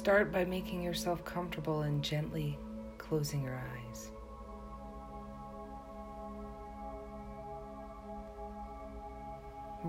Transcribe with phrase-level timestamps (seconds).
[0.00, 2.58] Start by making yourself comfortable and gently
[2.96, 4.10] closing your eyes.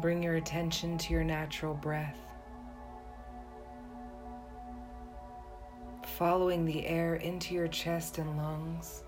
[0.02, 2.18] Bring your attention to your natural breath,
[6.18, 9.06] following the air into your chest and lungs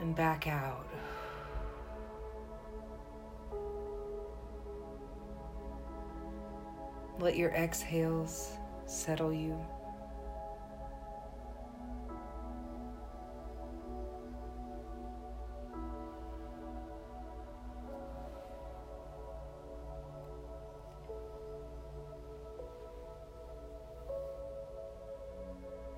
[0.00, 0.88] and back out.
[7.20, 8.56] Let your exhales
[8.86, 9.58] settle you.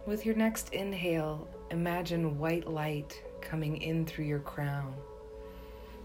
[0.06, 4.94] With your next inhale, imagine white light coming in through your crown,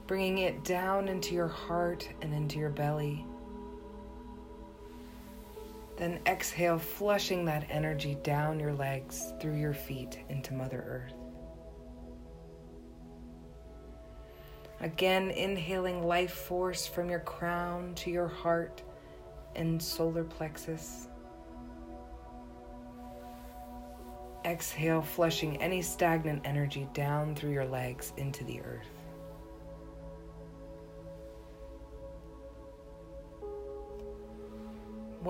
[0.07, 3.24] bringing it down into your heart and into your belly.
[6.02, 11.13] Then exhale, flushing that energy down your legs, through your feet into Mother Earth.
[14.80, 18.82] Again, inhaling life force from your crown to your heart
[19.55, 21.08] and solar plexus.
[24.43, 29.01] Exhale, flushing any stagnant energy down through your legs into the earth.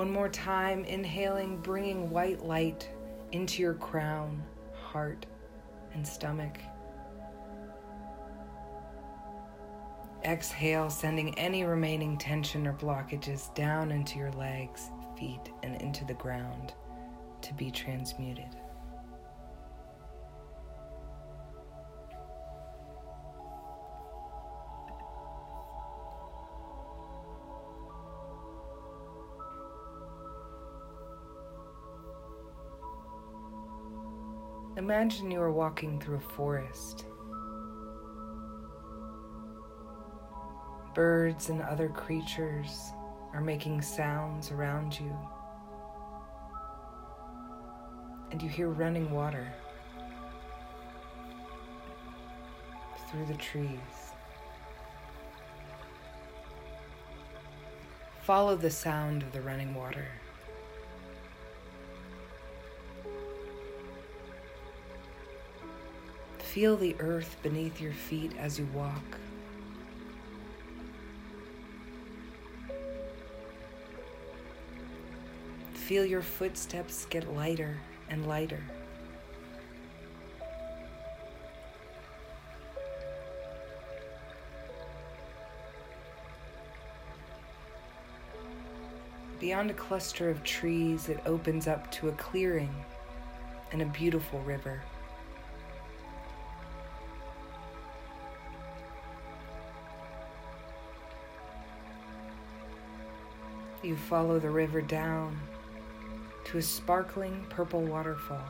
[0.01, 2.89] One more time, inhaling, bringing white light
[3.33, 5.27] into your crown, heart,
[5.93, 6.57] and stomach.
[10.25, 16.15] Exhale, sending any remaining tension or blockages down into your legs, feet, and into the
[16.15, 16.73] ground
[17.43, 18.57] to be transmuted.
[34.81, 37.05] Imagine you are walking through a forest.
[40.95, 42.91] Birds and other creatures
[43.31, 45.15] are making sounds around you.
[48.31, 49.53] And you hear running water
[53.11, 53.77] through the trees.
[58.23, 60.07] Follow the sound of the running water.
[66.51, 69.17] Feel the earth beneath your feet as you walk.
[75.73, 77.77] Feel your footsteps get lighter
[78.09, 78.61] and lighter.
[89.39, 92.75] Beyond a cluster of trees, it opens up to a clearing
[93.71, 94.81] and a beautiful river.
[103.83, 105.39] You follow the river down
[106.45, 108.45] to a sparkling purple waterfall.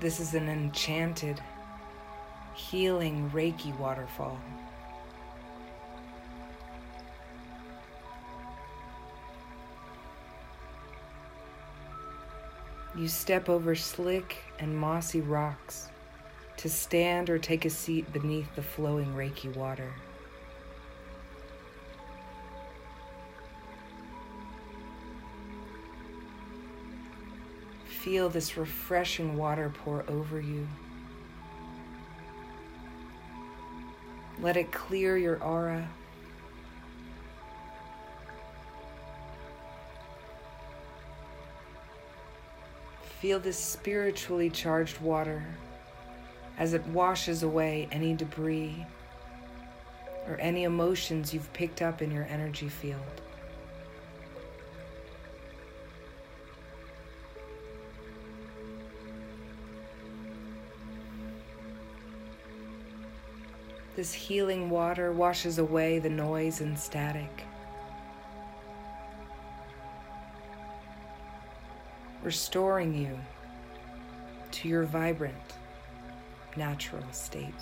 [0.00, 1.40] This is an enchanted,
[2.54, 4.38] healing Reiki waterfall.
[12.94, 15.88] You step over slick and mossy rocks
[16.58, 19.90] to stand or take a seat beneath the flowing Reiki water.
[28.00, 30.66] Feel this refreshing water pour over you.
[34.40, 35.86] Let it clear your aura.
[43.20, 45.44] Feel this spiritually charged water
[46.56, 48.86] as it washes away any debris
[50.26, 53.20] or any emotions you've picked up in your energy field.
[64.00, 67.44] This healing water washes away the noise and static.
[72.22, 73.18] Restoring you
[74.52, 75.36] to your vibrant,
[76.56, 77.52] natural state.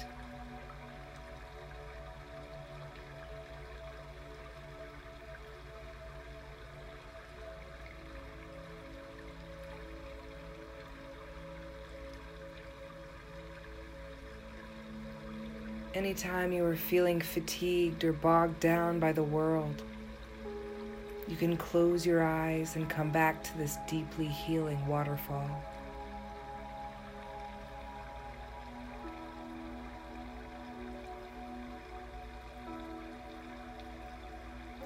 [15.98, 19.82] Anytime you are feeling fatigued or bogged down by the world,
[21.28, 25.50] You can close your eyes and come back to this deeply healing waterfall.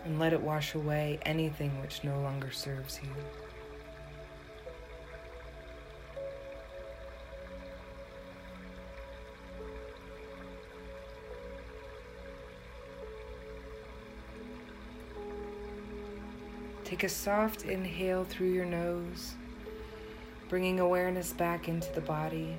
[0.05, 3.52] And let it wash away anything which no longer serves you.
[16.93, 19.33] Take a soft inhale through your nose,
[20.51, 22.55] bringing awareness back into the body.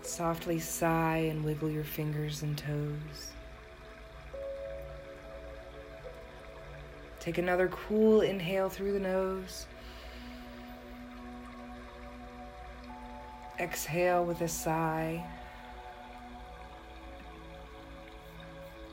[0.00, 3.32] Softly sigh and wiggle your fingers and toes.
[7.20, 9.66] Take another cool inhale through the nose.
[13.60, 15.22] Exhale with a sigh.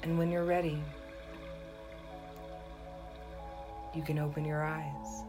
[0.04, 0.84] And when you're ready,
[3.94, 5.24] you can open your eyes.